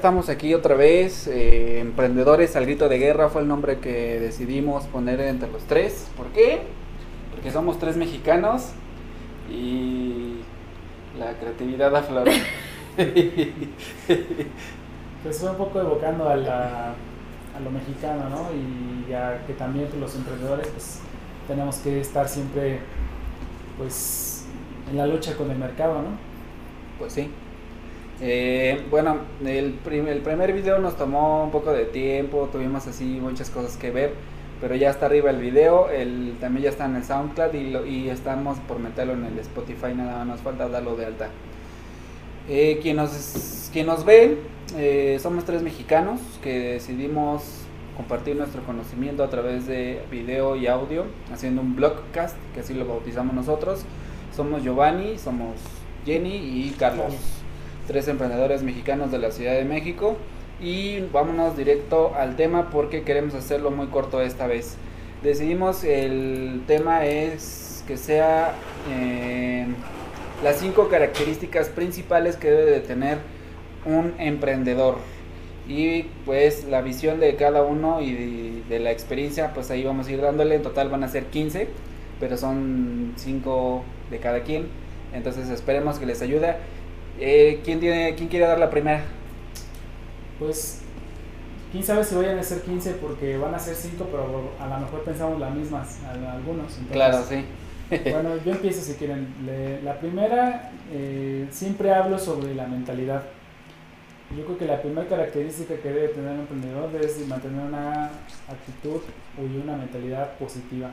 [0.00, 1.26] estamos aquí otra vez.
[1.26, 6.08] Eh, Emprendedores al grito de guerra fue el nombre que decidimos poner entre los tres.
[6.16, 6.62] ¿Por qué?
[7.30, 8.70] Porque somos tres mexicanos
[9.50, 10.36] y
[11.18, 12.32] la creatividad aflora.
[15.22, 16.94] pues fue un poco evocando a, la,
[17.54, 18.48] a lo mexicano, ¿no?
[18.54, 21.00] Y ya que también los emprendedores pues
[21.46, 22.78] tenemos que estar siempre
[23.76, 24.46] pues
[24.90, 26.08] en la lucha con el mercado, ¿no?
[26.98, 27.30] Pues sí.
[28.22, 33.48] Eh, bueno, el, el primer video nos tomó un poco de tiempo, tuvimos así muchas
[33.48, 34.12] cosas que ver,
[34.60, 38.08] pero ya está arriba el video, el, también ya está en el SoundCloud y, y
[38.10, 41.30] estamos por meterlo en el Spotify, nada más nos falta darlo de alta.
[42.48, 44.36] Eh, quien, nos, quien nos ve,
[44.76, 47.42] eh, somos tres mexicanos que decidimos
[47.96, 52.86] compartir nuestro conocimiento a través de video y audio, haciendo un blogcast, que así lo
[52.86, 53.84] bautizamos nosotros.
[54.34, 55.56] Somos Giovanni, somos
[56.04, 57.14] Jenny y Carlos
[57.90, 60.16] tres emprendedores mexicanos de la Ciudad de México.
[60.60, 64.76] Y vámonos directo al tema porque queremos hacerlo muy corto esta vez.
[65.24, 68.54] Decidimos el tema es que sea
[68.92, 69.66] eh,
[70.44, 73.18] las cinco características principales que debe de tener
[73.84, 74.98] un emprendedor.
[75.66, 80.12] Y pues la visión de cada uno y de, la experiencia, pues ahí vamos a
[80.12, 80.54] ir dándole.
[80.54, 81.66] En total van a ser 15,
[82.20, 84.68] pero son 5 de cada quien.
[85.12, 86.54] Entonces esperemos que les ayude.
[87.20, 89.04] Eh, ¿quién, tiene, ¿Quién quiere dar la primera?
[90.38, 90.80] Pues,
[91.70, 94.78] quién sabe si vayan a ser 15 porque van a ser 5, pero a lo
[94.78, 96.78] mejor pensamos las mismas, algunos.
[96.90, 97.44] claro, sí.
[98.10, 99.34] bueno, yo empiezo si quieren.
[99.84, 103.22] la primera, eh, siempre hablo sobre la mentalidad.
[104.34, 108.06] Yo creo que la primera característica que debe tener un emprendedor es mantener una
[108.48, 109.00] actitud
[109.36, 110.88] y una mentalidad positiva.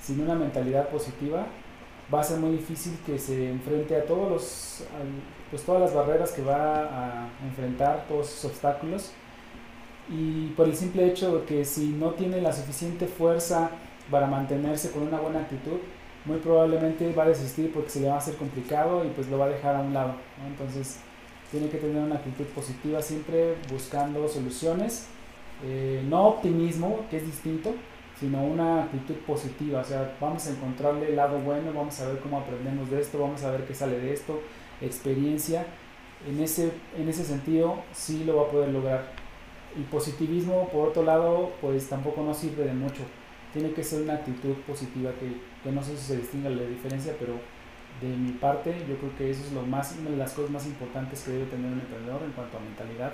[0.00, 1.46] Sin una mentalidad positiva,
[2.12, 4.84] va a ser muy difícil que se enfrente a todos los
[5.50, 9.10] pues todas las barreras que va a enfrentar, todos esos obstáculos.
[10.08, 13.70] Y por el simple hecho de que si no tiene la suficiente fuerza
[14.10, 15.78] para mantenerse con una buena actitud,
[16.24, 19.38] muy probablemente va a desistir porque se le va a hacer complicado y pues lo
[19.38, 20.14] va a dejar a un lado.
[20.46, 20.98] Entonces
[21.50, 25.06] tiene que tener una actitud positiva siempre buscando soluciones,
[25.64, 27.74] eh, no optimismo, que es distinto,
[28.20, 29.80] sino una actitud positiva.
[29.80, 33.18] O sea, vamos a encontrarle el lado bueno, vamos a ver cómo aprendemos de esto,
[33.18, 34.40] vamos a ver qué sale de esto,
[34.82, 35.66] experiencia.
[36.28, 39.12] En ese, en ese sentido, sí lo va a poder lograr.
[39.74, 43.02] Y positivismo, por otro lado, pues tampoco nos sirve de mucho.
[43.54, 47.14] Tiene que ser una actitud positiva que, que no sé si se distinga la diferencia,
[47.18, 47.34] pero
[48.02, 50.66] de mi parte, yo creo que eso es lo más, una de las cosas más
[50.66, 53.12] importantes que debe tener un emprendedor en cuanto a mentalidad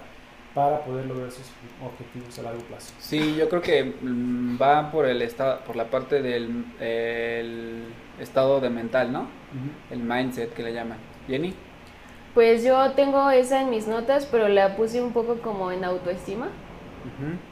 [0.56, 1.44] para poder lograr sus
[1.84, 2.94] objetivos a largo plazo.
[2.99, 7.84] Sí, yo creo que mm, va por el estado, por la parte del
[8.19, 9.28] estado de mental, ¿no?
[9.91, 10.97] El mindset que le llaman.
[11.28, 11.53] Jenny.
[12.33, 16.49] Pues yo tengo esa en mis notas, pero la puse un poco como en autoestima.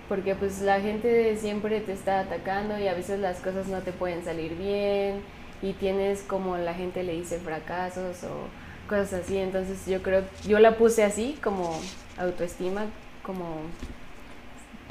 [0.08, 3.92] Porque pues la gente siempre te está atacando y a veces las cosas no te
[3.92, 5.20] pueden salir bien
[5.62, 8.48] y tienes como la gente le dice fracasos o
[8.88, 9.38] cosas así.
[9.38, 11.78] Entonces yo creo, yo la puse así como
[12.18, 12.86] autoestima,
[13.22, 13.60] como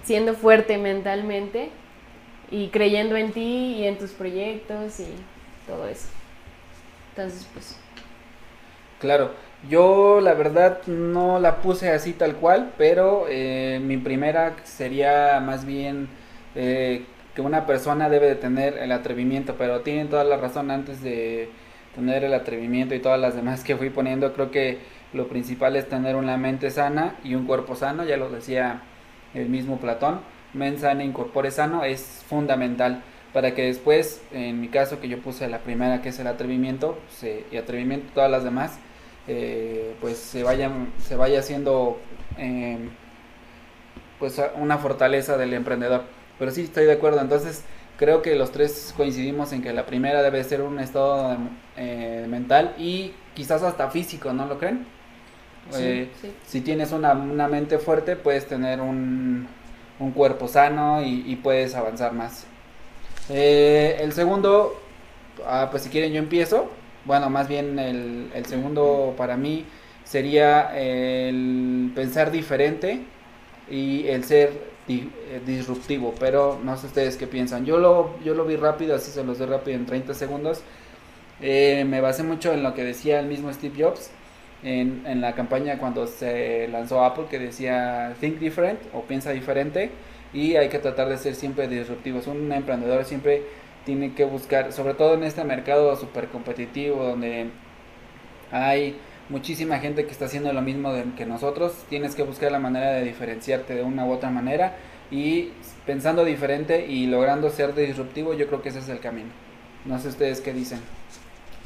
[0.04, 1.70] siendo fuerte mentalmente
[2.52, 5.08] y creyendo en ti y en tus proyectos y
[5.68, 6.08] todo eso.
[7.10, 7.78] Entonces, pues...
[9.00, 9.32] Claro,
[9.70, 15.66] yo la verdad no la puse así tal cual, pero eh, mi primera sería más
[15.66, 16.08] bien
[16.56, 17.06] eh,
[17.36, 21.50] que una persona debe de tener el atrevimiento, pero tienen toda la razón antes de
[21.96, 24.80] tener el atrevimiento y todas las demás que fui poniendo, creo que
[25.14, 28.82] lo principal es tener una mente sana y un cuerpo sano, ya lo decía
[29.34, 30.22] el mismo Platón,
[30.54, 35.48] men sana, incorpore sano, es fundamental para que después, en mi caso que yo puse
[35.48, 37.00] la primera que es el atrevimiento,
[37.52, 38.78] y atrevimiento todas las demás,
[39.28, 42.00] eh, pues se vayan, se vaya haciendo
[42.38, 42.90] em,
[44.20, 46.04] pues una fortaleza del emprendedor.
[46.38, 47.64] Pero sí estoy de acuerdo, entonces
[47.98, 51.38] creo que los tres coincidimos en que la primera debe ser un estado
[51.78, 54.86] eh, mental y quizás hasta físico, ¿no lo creen?
[55.76, 56.10] Eh,
[56.46, 59.48] si tienes una, mente fuerte, puedes tener un,
[60.14, 62.46] cuerpo sano y, puedes avanzar más.
[63.30, 64.78] Eh, el segundo,
[65.48, 66.70] ah, pues si quieren yo empiezo.
[67.06, 69.66] Bueno, más bien el, segundo para mí
[70.04, 73.02] sería el pensar diferente
[73.70, 74.73] y el ser
[75.46, 76.14] disruptivo.
[76.20, 77.66] Pero no sé ustedes qué piensan.
[77.66, 80.62] Yo lo, yo lo vi rápido, así se los doy rápido en 30 segundos.
[81.40, 84.12] me basé mucho en lo que decía el mismo Steve Jobs
[84.64, 89.92] en, en, la campaña cuando se lanzó Apple que decía Think Different o piensa diferente
[90.34, 92.28] y hay que tratar de ser siempre disruptivos.
[92.28, 93.44] Un emprendedor siempre
[93.86, 97.50] tiene que buscar, sobre todo en este mercado súper competitivo donde
[98.52, 98.98] hay
[99.34, 101.74] muchísima gente que está haciendo lo mismo que nosotros.
[101.90, 104.76] Tienes que buscar la manera de diferenciarte de una u otra manera
[105.10, 105.50] y
[105.88, 109.30] pensando diferente y logrando ser disruptivo, yo creo que ese es el camino.
[109.86, 110.80] No sé ustedes qué dicen.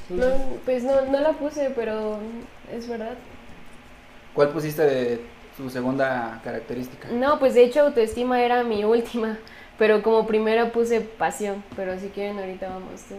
[0.10, 0.26] No,
[0.64, 2.18] pues no, no la puse, pero
[2.74, 3.16] es verdad.
[4.34, 5.22] ¿Cuál pusiste de
[5.58, 7.10] tu segunda característica?
[7.10, 9.38] No, pues de hecho autoestima era mi última,
[9.78, 13.16] pero como primera puse pasión, pero si quieren ahorita vamos, ¿tú,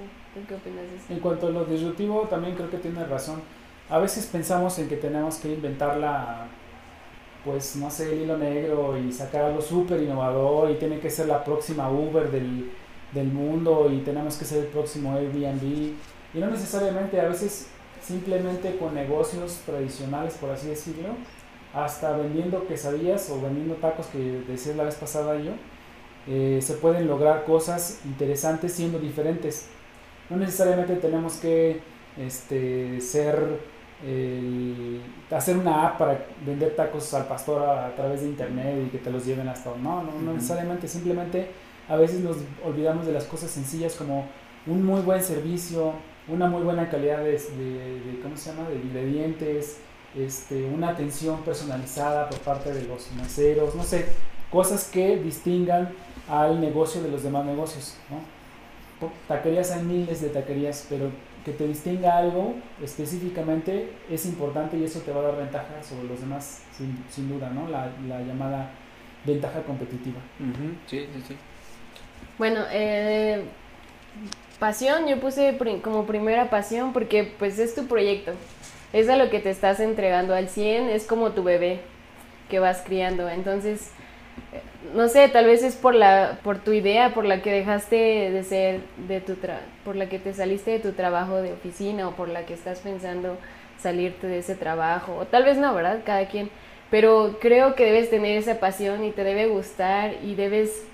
[0.49, 1.05] qué opinas de eso?
[1.11, 3.43] En cuanto a lo disruptivo, también creo que tienes razón.
[3.91, 6.47] A veces pensamos en que tenemos que inventar la,
[7.45, 11.27] pues no sé, el hilo negro y sacar algo súper innovador y tiene que ser
[11.27, 12.71] la próxima Uber del,
[13.13, 15.95] del mundo y tenemos que ser el próximo Airbnb
[16.35, 17.69] y no necesariamente, a veces
[18.03, 21.09] simplemente con negocios tradicionales, por así decirlo,
[21.75, 25.53] hasta vendiendo quesadillas o vendiendo tacos que decía la vez pasada yo,
[26.27, 29.69] eh, se pueden lograr cosas interesantes siendo diferentes.
[30.29, 31.81] No necesariamente tenemos que
[32.19, 33.59] este, ser
[35.31, 39.11] hacer una app para vender tacos al pastor a, través de internet y que te
[39.11, 41.49] los lleven hasta no, no, no necesariamente, simplemente
[41.89, 44.27] a veces nos olvidamos de las cosas sencillas como
[44.67, 45.95] un muy buen servicio,
[46.29, 49.79] una muy buena calidad de, de, ¿cómo se llama?, de ingredientes,
[50.15, 54.07] este, una atención personalizada por parte de los meseros, no sé,
[54.51, 55.91] cosas que distingan
[56.29, 58.21] al negocio de los demás negocios, ¿no?
[59.29, 61.11] Taquerías hay miles de taquerías, pero
[61.49, 66.09] que te distinga algo específicamente es importante y eso te va a dar ventaja sobre
[66.09, 67.69] los demás, sin, sin duda, ¿no?
[67.69, 68.71] La, la, llamada
[69.25, 70.21] ventaja competitiva.
[70.87, 71.37] Sí, sí, sí.
[72.37, 73.43] Bueno, eh,
[74.59, 78.33] Pasión, yo puse como primera pasión porque pues es tu proyecto.
[78.93, 81.81] Es a lo que te estás entregando al 100, es como tu bebé
[82.51, 83.29] que vas criando.
[83.29, 83.93] Entonces,
[84.95, 87.97] no sé, tal vez es por la por tu idea, por la que dejaste
[88.31, 89.37] de ser de tu
[89.85, 92.81] por la que te saliste de tu trabajo de oficina o por la que estás
[92.81, 93.37] pensando
[93.79, 96.01] salirte de ese trabajo o tal vez no, ¿verdad?
[96.05, 96.51] Cada quien,
[96.91, 100.85] pero creo que debes tener esa pasión y te debe gustar y debes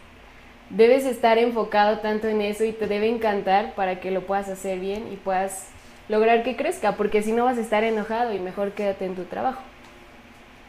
[0.70, 4.80] debes estar enfocado tanto en eso y te debe encantar para que lo puedas hacer
[4.80, 5.68] bien y puedas
[6.08, 9.24] lograr que crezca, porque si no vas a estar enojado y mejor quédate en tu
[9.24, 9.62] trabajo.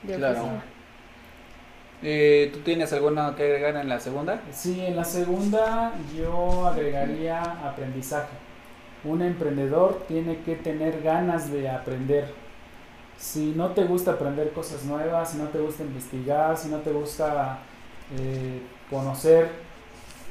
[0.05, 0.74] claro.
[2.07, 4.39] Eh, ¿Tú tienes alguna que agregar en la segunda?
[4.51, 8.29] Sí, en la segunda yo agregaría aprendizaje.
[9.03, 12.31] Un emprendedor tiene que tener ganas de aprender.
[13.17, 16.91] Si no te gusta aprender cosas nuevas, si no te gusta investigar, si no te
[16.91, 17.57] gusta
[18.19, 19.49] eh, conocer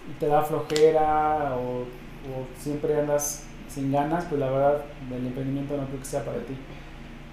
[0.09, 1.87] y te da flojera o,
[2.56, 6.56] siempre andas sin ganas, pues la verdad el emprendimiento no creo que sea para ti.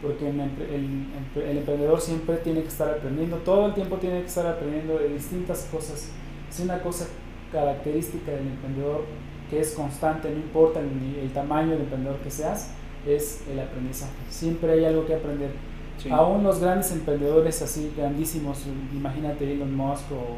[0.01, 4.47] Porque el, el, emprendedor siempre tiene que estar aprendiendo, todo el tiempo tiene que estar
[4.47, 6.09] aprendiendo de distintas cosas.
[6.49, 7.07] Es una cosa
[7.51, 9.03] característica del emprendedor
[9.49, 12.71] que es constante, no importa el, el tamaño del emprendedor que seas,
[13.05, 14.13] es el aprendizaje.
[14.29, 15.51] Siempre hay algo que aprender.
[16.09, 20.37] Aún los grandes emprendedores así grandísimos, imagínate Elon Musk o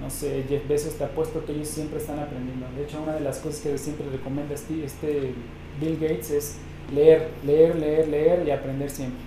[0.00, 2.66] no sé, Jeff Bezos, te apuesto que ellos siempre están aprendiendo.
[2.76, 5.34] De hecho, una de las cosas que siempre recomienda este, este
[5.80, 6.56] Bill Gates es
[6.94, 9.20] leer, leer, leer, leer y aprender siempre.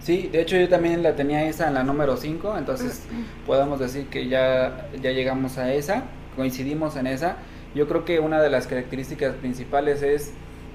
[0.00, 3.02] Sí, de hecho yo también la tenía esa en la número 5, entonces
[3.46, 6.04] podemos decir que ya, ya llegamos a esa,
[6.36, 7.38] coincidimos en esa.
[7.74, 10.32] Yo creo que una de las características principales es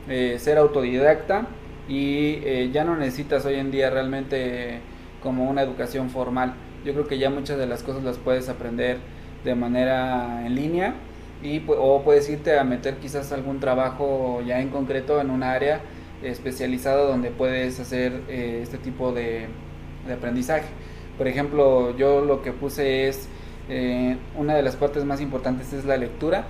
[0.10, 1.48] eh, ser autodidacta
[1.88, 4.80] y eh, ya no necesitas hoy en día realmente
[5.22, 6.54] como una educación formal
[6.84, 8.98] yo creo que ya muchas de las cosas las puedes aprender
[9.44, 10.96] de manera en línea
[11.44, 15.82] y o puedes irte a meter quizás algún trabajo ya en concreto en un área
[16.24, 19.48] especializada donde puedes hacer eh, este tipo de,
[20.12, 20.66] aprendizaje.
[21.18, 23.28] Por ejemplo, yo lo que puse es
[23.70, 26.46] eh, una de las partes más importantes es la lectura.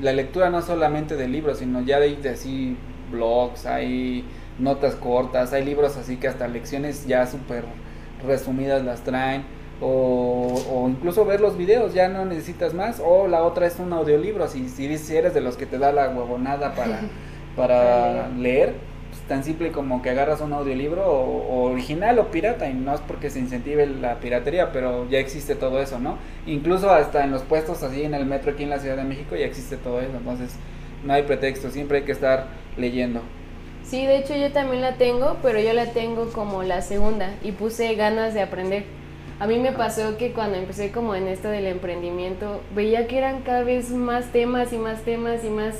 [0.00, 2.76] La lectura no solamente de libros, sino ya de, de así
[3.10, 4.24] blogs, hay
[4.58, 7.64] notas cortas, hay libros así que hasta lecciones ya súper
[8.26, 9.44] resumidas las traen
[9.80, 13.00] o, incluso ver los videos, ya no necesitas más.
[13.04, 16.08] O la otra es un audiolibro, si, si eres de los que te da la
[16.08, 17.00] huevonada para,
[17.56, 18.74] para leer,
[19.10, 23.00] pues, tan simple como que agarras un audiolibro o, original o pirata, y no es
[23.00, 26.18] porque se incentive la piratería, pero ya existe todo eso, ¿no?
[26.46, 29.36] Incluso hasta en los puestos así en el metro aquí en la Ciudad de México
[29.36, 30.56] ya existe todo eso, entonces
[31.04, 33.20] no hay pretexto, siempre hay que estar leyendo.
[33.84, 37.52] Sí, de hecho yo también la tengo, pero yo la tengo como la segunda y
[37.52, 38.84] puse ganas de aprender
[39.38, 43.42] a mí me pasó que cuando empecé como en esto del emprendimiento, veía que eran
[43.42, 45.74] cada vez más temas y más temas y más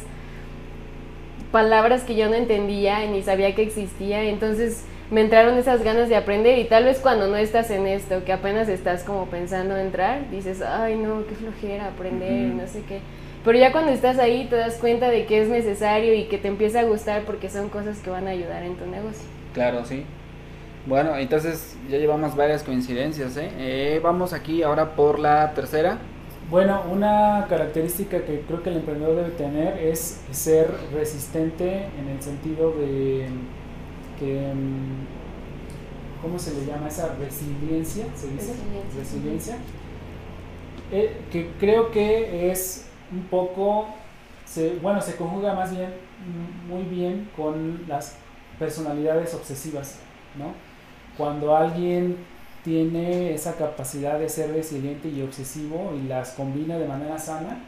[1.52, 4.24] palabras que yo no entendía y ni sabía que existía.
[4.24, 8.24] Entonces me entraron esas ganas de aprender y tal vez cuando no estás en esto,
[8.24, 13.00] que apenas estás como pensando entrar, dices, ay no, qué flojera aprender, no sé qué.
[13.42, 16.48] Pero ya cuando estás ahí te das cuenta de que es necesario y que te
[16.48, 19.24] empieza a gustar porque son cosas que van a ayudar en tu negocio.
[19.54, 20.04] Claro, sí.
[20.86, 23.36] Bueno, entonces ya llevamos varias coincidencias.
[23.36, 23.50] ¿eh?
[23.58, 24.00] ¿eh?
[24.00, 25.98] vamos aquí ahora por la tercera.
[26.48, 32.22] Bueno, una característica que creo que el emprendedor debe tener es ser resistente en el
[32.22, 33.26] sentido de
[34.16, 36.86] que, mm, ¿cómo se le llama?
[36.86, 38.52] Esa resiliencia, ¿se dice?
[38.96, 39.56] Resiliencia.
[40.92, 43.88] Eh, que creo que es un poco,
[44.44, 45.92] se, bueno, se conjuga más bien,
[46.68, 48.18] muy bien con las
[48.60, 49.98] personalidades obsesivas,
[50.38, 50.65] ¿no?
[51.16, 52.16] Cuando alguien
[52.64, 57.58] tiene esa capacidad de ser resiliente y obsesivo y las combina de manera sana,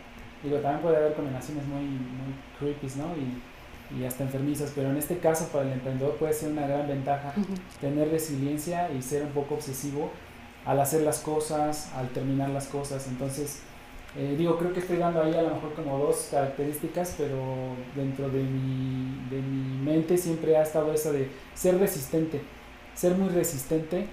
[0.43, 3.15] digo, también puede haber combinaciones muy, muy creepy, ¿no?
[3.17, 6.87] Y, y, hasta enfermizas, pero en este caso para el emprendedor puede ser una gran
[6.87, 7.33] ventaja
[7.81, 10.11] tener resiliencia y ser un poco obsesivo
[10.67, 13.07] al hacer las cosas, al terminar las cosas.
[13.09, 13.63] Entonces,
[14.17, 17.39] eh, digo, creo que estoy dando ahí a lo mejor como dos características, pero
[17.95, 22.41] dentro de mi, de mi mente siempre ha estado esa de ser resistente,
[22.99, 24.07] ser muy resistente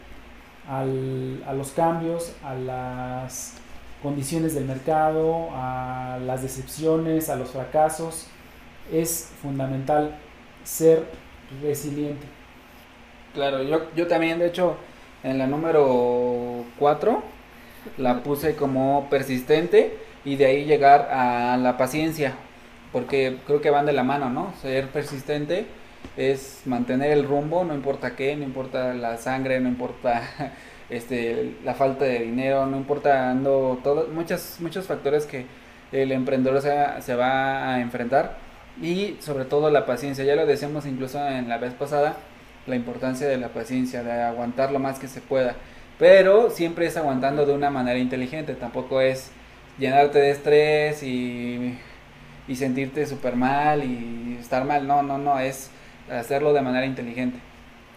[0.70, 3.54] al, a los cambios, a las
[4.04, 8.27] condiciones del mercado, a las decepciones, a los fracasos.
[8.94, 10.15] Es fundamental
[10.63, 11.04] ser
[11.63, 12.27] resiliente.
[13.34, 14.77] Claro, yo, yo también, de hecho,
[15.24, 17.24] en la número 4
[17.98, 22.36] la puse como persistente y de ahí llegar a la paciencia,
[22.92, 24.54] porque creo que van de la mano, ¿no?
[24.62, 25.65] Ser persistente
[26.18, 30.22] es mantener el rumbo, no importa qué, no importa la sangre, no importa
[30.90, 33.36] este, la falta de dinero, no importa
[33.84, 35.46] todo, muchos, muchos factores que
[35.92, 38.38] el emprendedor se, se va a enfrentar
[38.82, 42.18] y sobre todo la paciencia, ya lo decíamos incluso en la vez pasada,
[42.68, 45.56] la importancia de la paciencia, de aguantar lo más que se pueda.
[45.98, 49.32] Pero siempre es aguantando de una manera inteligente, tampoco es
[49.78, 51.78] llenarte de estrés y,
[52.48, 55.72] y sentirte súper mal y estar mal, no, no, no, es
[56.10, 57.40] hacerlo de manera inteligente.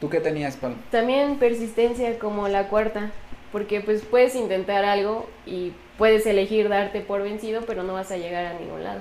[0.00, 0.76] ¿Tú qué tenías, Pablo?
[0.90, 3.10] También persistencia como la cuarta,
[3.50, 8.16] porque pues puedes intentar algo y puedes elegir darte por vencido, pero no vas a
[8.16, 9.00] llegar a ningún lado.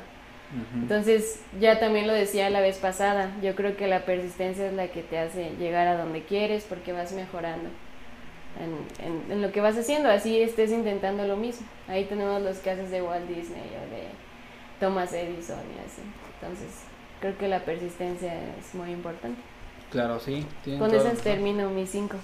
[0.73, 4.87] Entonces, ya también lo decía la vez pasada, yo creo que la persistencia es la
[4.87, 7.69] que te hace llegar a donde quieres porque vas mejorando
[8.59, 11.67] en, en, lo que vas haciendo, así estés intentando lo mismo.
[11.87, 14.07] Ahí tenemos los casos de Walt Disney o de
[14.79, 16.01] Thomas Edison y así.
[16.39, 16.83] Entonces,
[17.19, 19.39] creo que la persistencia es muy importante.
[19.91, 20.45] Claro, sí.
[20.77, 22.17] Con esas termino mis cinco.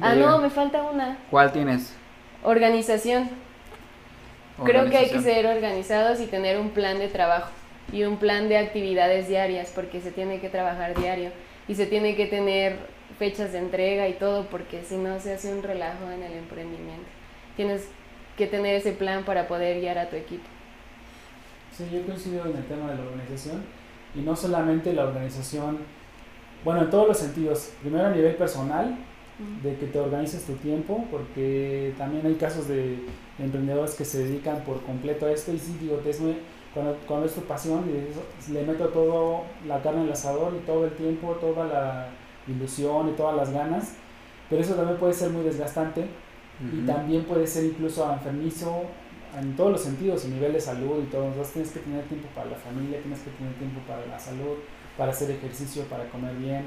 [0.00, 1.18] Ah, no, me falta una.
[1.30, 1.94] ¿Cuál tienes?
[2.42, 3.30] Organización.
[4.64, 7.50] Creo que hay que ser organizados y tener un plan de trabajo
[7.92, 11.30] y un plan de actividades diarias porque se tiene que trabajar diario
[11.68, 12.76] y se tiene que tener
[13.18, 17.08] fechas de entrega y todo porque si no se hace un relajo en el emprendimiento.
[17.56, 17.88] Tienes
[18.36, 20.44] que tener ese plan para poder guiar a tu equipo.
[21.76, 23.62] Sí, yo coincido en el tema de la organización
[24.14, 25.78] y no solamente la organización,
[26.64, 27.72] bueno, en todos los sentidos.
[27.80, 28.98] Primero a nivel personal,
[29.62, 32.98] de que te organices tu tiempo, porque también hay casos de
[33.38, 36.20] emprendedores que se dedican por completo a esto y sí, digo, es
[36.74, 37.84] cuando, cuando es tu pasión,
[38.50, 42.08] le meto todo la carne en el asador y todo el tiempo, toda la
[42.46, 43.94] ilusión y todas las ganas,
[44.48, 46.06] pero eso también puede ser muy desgastante
[46.72, 48.84] y también puede ser incluso enfermizo
[49.38, 51.26] en todos los sentidos, a nivel de salud y todo.
[51.26, 54.58] Entonces tienes que tener tiempo para la familia, tienes que tener tiempo para la salud,
[54.96, 56.64] para hacer ejercicio, para comer bien,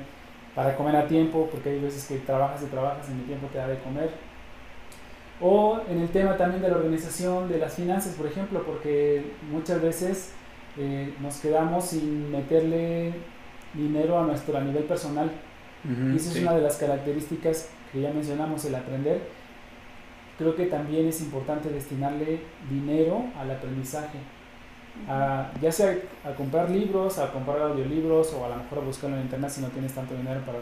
[0.56, 3.58] para comer a tiempo, porque hay veces que trabajas y trabajas y mi tiempo te
[3.58, 4.10] da de comer.
[5.42, 9.82] O en el tema también de la organización de las finanzas, por ejemplo, porque muchas
[9.82, 10.32] veces
[10.78, 13.14] eh, nos quedamos sin meterle
[13.74, 15.30] dinero a nuestro a nivel personal.
[15.84, 19.22] y esa es una de las características que ya mencionamos, el aprender.
[20.38, 24.20] Creo que también es importante destinarle dinero al aprendizaje
[25.62, 29.24] ya sea a comprar libros, a comprar audiolibros o a lo mejor a buscarlo en
[29.24, 30.60] internet si no tienes tanto dinero para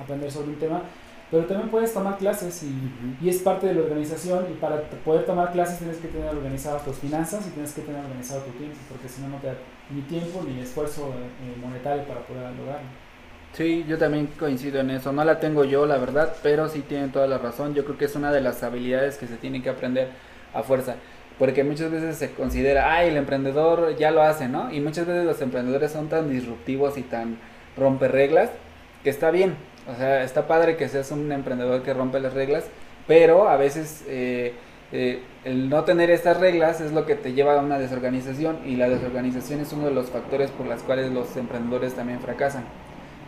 [0.00, 0.82] aprender sobre un tema.
[1.30, 2.92] Pero también puedes tomar clases y,
[3.22, 6.84] y, es parte de la organización y para poder tomar clases tienes que tener organizadas
[6.84, 9.54] tus finanzas y tienes que tener organizado tu tiempo porque si no no te da
[9.88, 12.86] ni tiempo ni esfuerzo eh, monetario para poder lograrlo.
[13.52, 15.12] Sí, yo también coincido en eso.
[15.12, 17.74] No la tengo yo, la verdad, pero sí tienen toda la razón.
[17.74, 20.08] Yo creo que es una de las habilidades que se tienen que aprender
[20.54, 20.96] a fuerza
[21.38, 24.72] porque muchas veces se considera, ay, el emprendedor ya lo hace, ¿no?
[24.72, 27.36] Y muchas veces los emprendedores son tan disruptivos y tan
[27.76, 28.50] rompe reglas
[29.02, 29.56] que está bien,
[29.92, 32.66] o sea, está padre que seas un emprendedor que rompe las reglas,
[33.08, 34.54] pero a veces eh,
[34.92, 38.76] eh, el no tener estas reglas es lo que te lleva a una desorganización y
[38.76, 42.64] la desorganización es uno de los factores por los cuales los emprendedores también fracasan.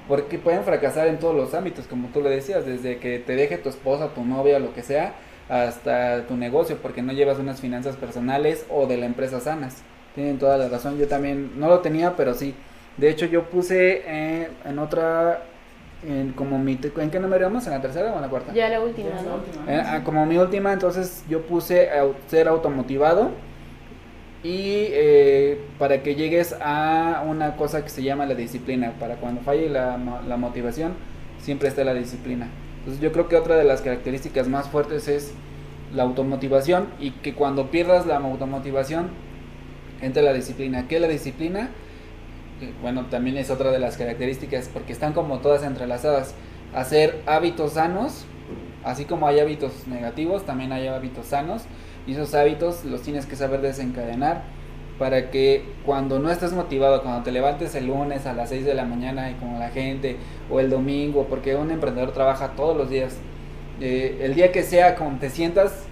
[0.09, 3.57] Porque pueden fracasar en todos los ámbitos, como tú lo decías, desde que te deje
[3.59, 5.15] tu esposa, tu novia, lo que sea,
[5.49, 9.83] hasta tu negocio porque no llevas unas finanzas personales o de la empresa sanas.
[10.15, 12.55] Tienen toda la razón, yo también no lo tenía, pero sí.
[12.97, 15.43] De hecho yo puse eh, en otra
[16.07, 17.67] en, como mi, ¿en qué número vamos?
[17.67, 18.53] ¿En la tercera o en la cuarta?
[18.53, 19.37] Ya la última, Ya es la ¿no?
[19.37, 21.89] última, Eh, ah, como mi última, entonces yo puse
[22.29, 23.31] ser automotivado
[24.45, 28.93] y eh, para que llegues a una cosa que se llama la disciplina.
[29.01, 29.99] Para cuando falle la,
[30.29, 30.93] la motivación,
[31.39, 32.49] siempre está la disciplina.
[32.81, 35.33] Entonces yo creo que otra de las características más fuertes es
[35.95, 39.09] la automotivación y que cuando pierdas la automotivación,
[40.03, 40.87] entre la disciplina.
[40.89, 41.71] ¿Qué es la disciplina?
[42.61, 46.35] Que, bueno, también es otra de las características porque están como todas entrelazadas.
[46.75, 48.27] Hacer hábitos sanos,
[48.85, 51.63] así como hay hábitos negativos, también hay hábitos sanos
[52.07, 54.43] y esos hábitos los tienes que saber desencadenar
[54.99, 58.75] para que cuando no estés motivado, cuando te levantes el lunes a las 6 de
[58.75, 60.17] la mañana y como la gente,
[60.51, 63.17] o el domingo, porque un emprendedor trabaja todos los días,
[63.81, 65.87] eh, el día que sea, como te sientas,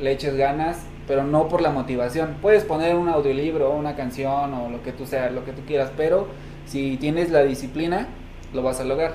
[0.00, 2.36] le eches ganas, pero no por la motivación.
[2.40, 5.90] Puedes poner un audiolibro, una canción o lo que tú sea, lo que tú quieras,
[5.96, 6.26] pero
[6.64, 8.08] si tienes la disciplina,
[8.52, 9.14] lo vas a lograr.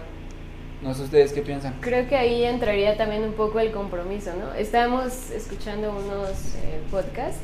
[0.81, 1.75] No sé ustedes qué piensan.
[1.79, 4.53] Creo que ahí entraría también un poco el compromiso, ¿no?
[4.55, 7.39] Estábamos escuchando unos eh, podcasts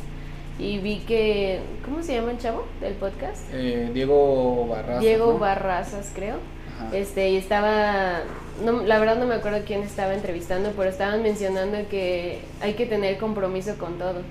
[0.57, 3.43] y vi que, ¿cómo se llama el chavo del podcast?
[3.53, 4.99] Eh, Diego Barraza.
[4.99, 5.39] Diego ¿no?
[5.39, 6.37] Barrazas, creo.
[6.75, 6.97] Ajá.
[6.97, 8.21] Este, y estaba,
[8.65, 12.87] no, la verdad no me acuerdo quién estaba entrevistando, pero estaban mencionando que hay que
[12.87, 14.21] tener compromiso con todo.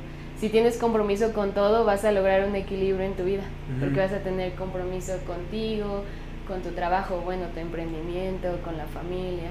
[0.41, 3.45] Si tienes compromiso con todo, vas a lograr un equilibrio en tu vida,
[3.81, 6.03] porque vas a tener compromiso contigo,
[6.49, 9.51] con tu trabajo, bueno, tu emprendimiento, con la familia,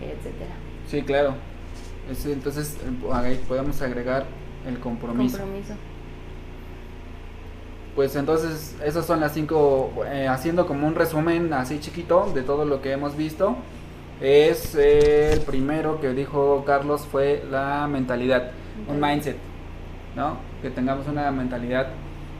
[0.00, 0.50] etcétera.
[0.86, 1.34] Sí, claro.
[2.10, 4.24] Es- entonces eh, ahí podemos agregar
[4.66, 5.38] el compromiso.
[5.38, 5.74] Compromiso.
[7.94, 12.64] Pues entonces esas son las cinco, eh, haciendo como un resumen así chiquito de todo
[12.66, 13.56] lo que hemos visto.
[14.20, 18.50] Es eh, el primero que dijo Carlos fue la mentalidad,
[18.88, 19.36] un mindset,
[20.14, 20.36] ¿no?
[20.62, 21.88] Que tengamos una mentalidad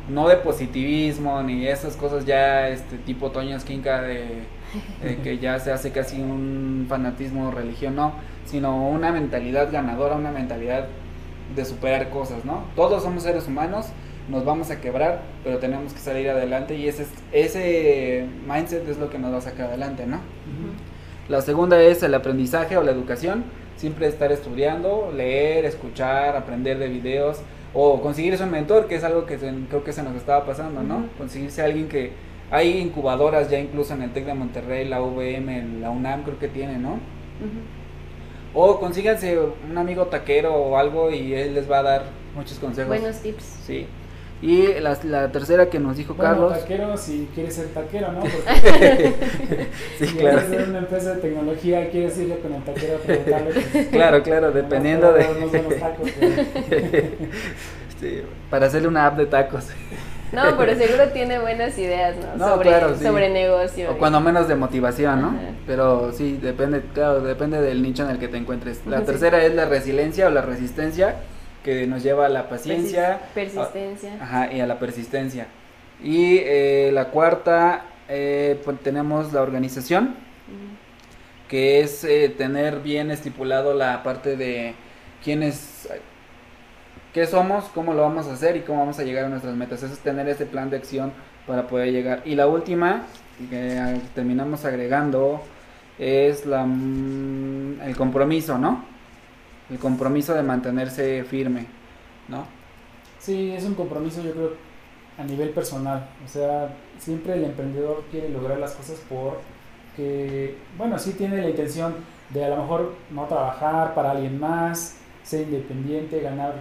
[0.08, 4.24] no de positivismo ni esas cosas ya este tipo Toño Esquinca de,
[5.02, 8.12] de que ya se hace casi un fanatismo religión, no,
[8.44, 10.86] sino una mentalidad ganadora, una mentalidad
[11.54, 12.64] de superar cosas, ¿no?
[12.76, 13.86] Todos somos seres humanos,
[14.28, 18.98] nos vamos a quebrar, pero tenemos que salir adelante y ese, es- ese mindset es
[18.98, 20.18] lo que nos va a sacar adelante, ¿no?
[21.28, 23.44] La segunda es el aprendizaje o la educación,
[23.76, 27.38] siempre estar estudiando, leer, escuchar, aprender de videos
[27.78, 30.82] o conseguirse un mentor, que es algo que se- creo que se nos estaba pasando,
[30.82, 30.96] ¿no?
[30.96, 31.06] Ujú.
[31.18, 32.12] Conseguirse alguien que
[32.50, 36.48] hay incubadoras ya incluso en el TEC de Monterrey, la UVM, la UNAM creo que
[36.48, 36.94] tiene, ¿no?
[36.94, 37.60] Ujú.
[38.54, 42.02] O consíganse un amigo taquero o algo y él les va a dar
[42.34, 42.88] muchos consejos.
[42.88, 43.42] Buenos tips.
[43.66, 43.86] Sí.
[44.42, 46.60] Y la, la tercera que nos dijo Bueno, Carlos.
[46.60, 48.20] taquero si quieres ser taquero, ¿no?
[48.20, 49.14] Porque
[49.98, 50.38] sí, si claro.
[50.40, 53.50] quieres ser una empresa de tecnología, quieres irle con el taquero a preguntarle.
[53.72, 55.24] pues, Claro, claro, dependiendo de...
[55.80, 56.10] tacos.
[58.00, 58.20] Sí,
[58.50, 59.68] para hacerle una app de tacos.
[60.32, 62.36] No, pero seguro tiene buenas ideas, ¿no?
[62.36, 63.04] No, sobre, claro, sí.
[63.04, 63.92] sobre negocio.
[63.92, 65.28] O cuando menos de motivación, ¿no?
[65.28, 65.38] Ajá.
[65.66, 68.84] Pero sí, depende, claro, depende del nicho en el que te encuentres.
[68.86, 69.06] La Sí.
[69.06, 71.16] tercera es la resiliencia o la resistencia,
[71.66, 73.18] que nos lleva a la paciencia.
[73.34, 74.16] Persis- Persistencia.
[74.22, 75.48] Ajá, y a la persistencia.
[76.00, 80.14] Y eh, la cuarta, eh, pues, tenemos la organización,
[81.48, 84.74] que es eh, tener bien estipulado la parte de
[85.24, 85.88] quiénes,
[87.12, 89.82] qué somos, cómo lo vamos a hacer y cómo vamos a llegar a nuestras metas.
[89.82, 91.12] Eso es tener ese plan de acción
[91.48, 92.22] para poder llegar.
[92.24, 93.02] Y la última,
[93.50, 95.42] que terminamos agregando,
[95.98, 98.84] es la, mm, el compromiso, ¿no?
[99.70, 101.66] El compromiso de mantenerse firme,
[102.28, 102.46] ¿no?
[103.18, 104.52] Sí, es un compromiso yo creo
[105.18, 106.08] a nivel personal.
[106.24, 111.94] O sea, siempre el emprendedor quiere lograr las cosas porque, bueno, sí tiene la intención
[112.30, 116.54] de a lo mejor no trabajar para alguien más, ser independiente, ganar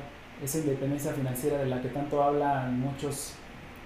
[0.44, 3.34] esa independencia financiera de la que tanto hablan muchos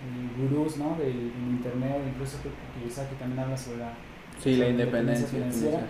[0.01, 0.95] eh, gurús, ¿no?
[0.97, 3.93] De, en internet, incluso que Kiyosaki también habla sobre la
[4.41, 5.82] Sí, la independencia financiera.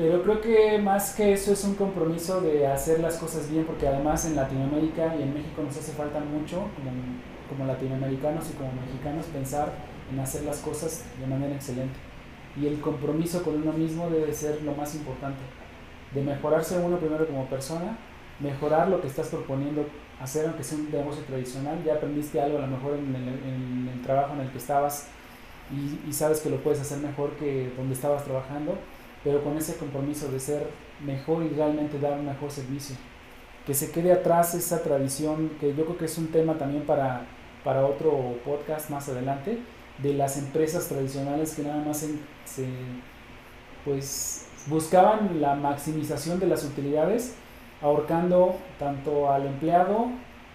[0.00, 3.86] Pero creo que más que eso es un compromiso de hacer las cosas bien, porque
[3.86, 6.90] además en Latinoamérica y en México nos hace falta mucho, como,
[7.50, 9.70] como latinoamericanos y como mexicanos, pensar
[10.10, 11.98] en hacer las cosas de manera excelente.
[12.58, 15.42] Y el compromiso con uno mismo debe ser lo más importante,
[16.14, 17.98] de mejorarse uno primero como persona,
[18.38, 19.84] mejorar lo que estás proponiendo
[20.18, 23.90] hacer, aunque sea un negocio tradicional, ya aprendiste algo a lo mejor en el, en
[23.92, 25.08] el trabajo en el que estabas
[25.70, 28.78] y, y sabes que lo puedes hacer mejor que donde estabas trabajando,
[29.24, 30.66] pero con ese compromiso de ser
[31.04, 32.96] mejor y realmente dar un mejor servicio.
[33.66, 37.22] Que se quede atrás esa tradición, que yo creo que es un tema también para,
[37.62, 39.58] para otro podcast más adelante,
[39.98, 42.14] de las empresas tradicionales que nada más se,
[42.46, 42.66] se,
[43.84, 47.34] pues buscaban la maximización de las utilidades,
[47.82, 50.06] ahorcando tanto al empleado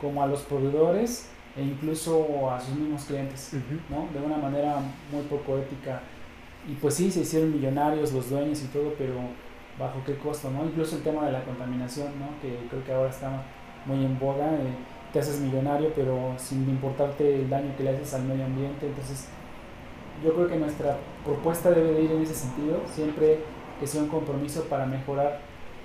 [0.02, 3.52] como a los proveedores e incluso a sus mismos clientes.
[3.90, 4.08] ¿no?
[4.14, 4.78] De una manera
[5.12, 6.02] muy poco ética
[6.68, 9.14] y pues sí, se hicieron millonarios los dueños y todo, pero
[9.80, 10.66] bajo qué costo, ¿no?
[10.66, 12.30] Incluso el tema de la contaminación, ¿no?
[12.42, 13.44] Que creo que ahora está
[13.86, 14.74] muy en boga, eh,
[15.14, 19.28] te haces millonario, pero sin importarte el daño que le haces al medio ambiente, entonces
[20.24, 23.40] yo creo que nuestra propuesta debe de ir en ese sentido, siempre
[23.80, 25.40] que sea un compromiso para mejorar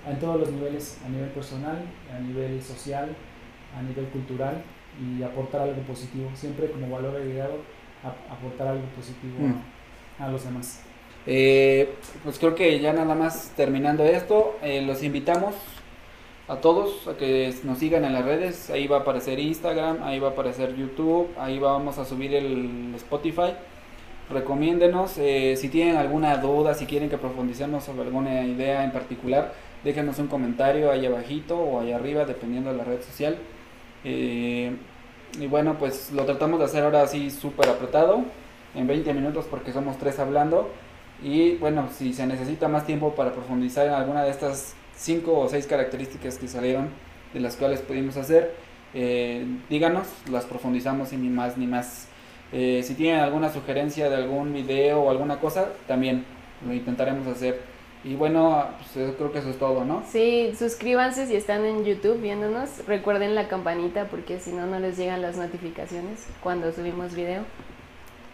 [0.09, 1.83] en todos los niveles, a nivel personal,
[2.15, 3.11] a nivel social,
[3.77, 4.63] a nivel cultural
[5.01, 7.59] y aportar algo positivo, siempre como valor agregado,
[8.31, 9.80] aportar algo positivo mm.
[10.21, 10.81] A, los demás.
[11.27, 15.55] Eh, pues creo que ya nada más terminando esto, eh, los invitamos
[16.49, 20.19] a todos a que nos sigan en las redes, ahí va a aparecer Instagram, ahí
[20.19, 23.53] va a aparecer YouTube, ahí vamos a subir el Spotify
[24.31, 25.19] recomiéndenos.
[25.19, 29.53] Eh, si tienen alguna duda, si quieren que profundicemos sobre alguna idea en particular,
[29.85, 33.37] déjenos un comentario ahí abajito o ahí arriba, dependiendo de la red social.
[35.39, 38.25] Y bueno, pues lo tratamos de hacer ahora así súper apretado,
[38.75, 40.71] en 20 minutos porque somos tres hablando.
[41.23, 45.49] Y bueno, si se necesita más tiempo para profundizar en alguna de estas cinco o
[45.49, 46.89] seis características que salieron,
[47.35, 48.55] de las cuales pudimos hacer,
[48.95, 52.09] eh, díganos, las profundizamos y ni más ni más.
[52.53, 56.25] Eh, si tienen alguna sugerencia de algún video o alguna cosa, también
[56.67, 57.61] lo intentaremos hacer.
[58.03, 60.03] Y bueno, pues creo que eso es todo, ¿no?
[60.11, 62.87] Sí, suscríbanse si están en YouTube viéndonos.
[62.87, 67.45] Recuerden la campanita porque si no, no les llegan las notificaciones cuando subimos video.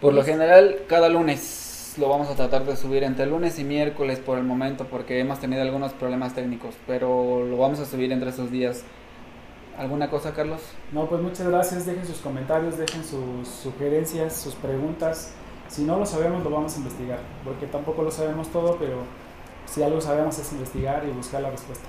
[0.01, 4.19] Por lo general, cada lunes lo vamos a tratar de subir entre lunes y miércoles
[4.19, 8.31] por el momento porque hemos tenido algunos problemas técnicos, pero lo vamos a subir entre
[8.31, 8.85] esos días.
[9.79, 10.63] ¿Alguna cosa, Carlos?
[10.93, 11.85] No, pues muchas gracias.
[11.85, 15.35] Dejen sus comentarios, dejen sus sugerencias, sus preguntas.
[15.69, 19.03] Si no lo sabemos, lo vamos a investigar, porque tampoco lo sabemos todo, pero
[19.67, 21.87] si algo sabemos es investigar y buscar la respuesta.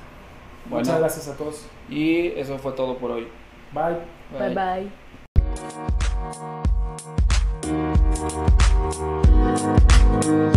[0.66, 1.66] muchas gracias a todos.
[1.90, 3.28] Y eso fue todo por hoy.
[3.74, 4.00] Bye.
[4.38, 5.07] Bye bye.
[8.20, 8.48] Thank
[10.26, 10.57] you.